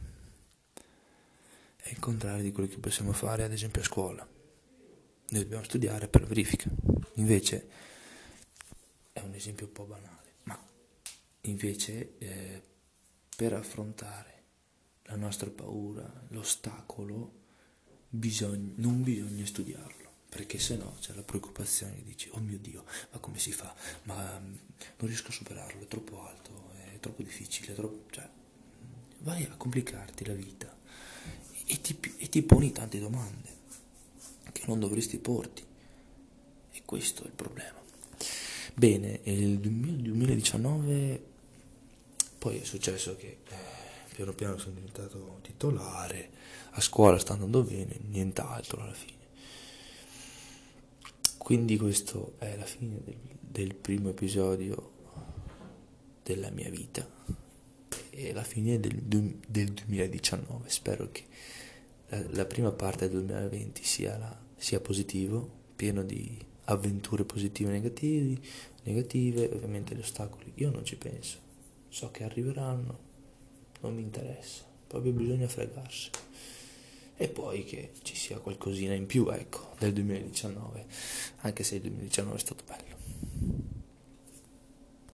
È 1.91 1.95
il 1.95 1.99
contrario 1.99 2.45
di 2.45 2.53
quello 2.53 2.69
che 2.69 2.79
possiamo 2.79 3.11
fare, 3.11 3.43
ad 3.43 3.51
esempio, 3.51 3.81
a 3.81 3.85
scuola. 3.85 4.25
Noi 4.25 5.43
dobbiamo 5.43 5.65
studiare 5.65 6.07
per 6.07 6.21
la 6.21 6.29
verifica. 6.29 6.71
Invece, 7.15 7.69
è 9.11 9.19
un 9.19 9.35
esempio 9.35 9.67
un 9.67 9.73
po' 9.73 9.87
banale, 9.87 10.35
ma 10.45 10.57
invece 11.41 12.17
eh, 12.19 12.63
per 13.35 13.55
affrontare 13.55 14.43
la 15.07 15.17
nostra 15.17 15.51
paura, 15.51 16.09
l'ostacolo, 16.29 17.41
bisogna, 18.09 18.73
non 18.77 19.03
bisogna 19.03 19.45
studiarlo, 19.45 20.13
perché 20.29 20.61
se 20.61 20.77
no 20.77 20.95
c'è 21.01 21.13
la 21.15 21.25
preoccupazione, 21.25 22.05
dici, 22.05 22.29
oh 22.31 22.39
mio 22.39 22.59
Dio, 22.59 22.85
ma 23.11 23.19
come 23.19 23.41
si 23.41 23.51
fa? 23.51 23.75
Ma 24.05 24.37
um, 24.37 24.57
non 24.99 25.09
riesco 25.09 25.31
a 25.31 25.33
superarlo, 25.33 25.83
è 25.83 25.89
troppo 25.89 26.25
alto, 26.25 26.71
è 26.93 27.01
troppo 27.01 27.25
difficile, 27.25 27.73
è 27.73 27.75
troppo... 27.75 28.09
Cioè, 28.13 28.29
vai 29.23 29.43
a 29.43 29.57
complicarti 29.57 30.25
la 30.25 30.35
vita 30.35 30.79
e 31.73 31.81
ti, 31.81 31.97
e 32.19 32.29
ti 32.29 32.43
poni 32.43 32.73
tante 32.73 32.99
domande 32.99 33.49
che 34.53 34.63
non 34.67 34.81
dovresti 34.81 35.19
porti. 35.19 35.63
E 36.73 36.83
questo 36.85 37.23
è 37.23 37.27
il 37.27 37.33
problema. 37.33 37.79
Bene, 38.75 39.21
il 39.25 39.59
2019 39.59 41.25
poi 42.39 42.59
è 42.59 42.65
successo 42.65 43.17
che... 43.17 43.39
Eh, 43.49 43.79
piano 44.21 44.35
piano 44.35 44.59
sono 44.59 44.75
diventato 44.75 45.39
titolare, 45.41 46.31
a 46.73 46.81
scuola 46.83 47.19
sta 47.19 47.33
andando 47.33 47.63
bene, 47.63 47.99
nient'altro 48.09 48.83
alla 48.83 48.93
fine. 48.93 49.19
Quindi 51.39 51.79
questo 51.79 52.35
è 52.37 52.55
la 52.57 52.67
fine 52.67 53.01
del, 53.03 53.17
del 53.41 53.75
primo 53.75 54.11
episodio 54.11 54.99
della 56.23 56.51
mia 56.51 56.69
vita 56.69 57.09
e 58.11 58.33
la 58.35 58.43
fine 58.43 58.79
del, 58.79 58.97
del 58.97 59.73
2019. 59.73 60.69
Spero 60.69 61.09
che 61.11 61.25
la, 62.11 62.23
la, 62.31 62.45
prima 62.45 62.71
parte 62.71 63.09
del 63.09 63.25
2020 63.25 63.83
sia, 63.83 64.17
la, 64.19 64.37
sia 64.57 64.81
positivo, 64.81 65.49
pieno 65.75 66.03
di 66.03 66.39
avventure 66.65 67.25
positive 67.25 67.71
e 67.71 67.73
negative, 67.73 68.41
negative, 68.85 69.51
ovviamente 69.53 69.95
gli 69.95 70.01
ostacoli 70.01 70.53
io 70.57 70.71
non 70.71 70.85
ci 70.85 70.97
penso, 70.97 71.39
so 71.89 72.11
che 72.11 72.25
arriveranno, 72.25 72.99
non 73.81 73.95
mi 73.95 74.03
interessa, 74.03 74.65
proprio 74.87 75.13
bisogna 75.13 75.49
fregarsi. 75.49 76.11
E 77.17 77.29
poi 77.29 77.65
che 77.65 77.91
ci 78.03 78.17
sia 78.17 78.39
qualcosina 78.39 78.95
in 78.95 79.07
più, 79.07 79.29
ecco, 79.29 79.75
del 79.79 79.93
2019, 79.93 80.87
anche 81.41 81.65
se 81.65 81.75
il 81.75 81.83
2019 81.83 82.37
è 82.37 82.41
stato 82.41 82.65
bello. 82.67 83.70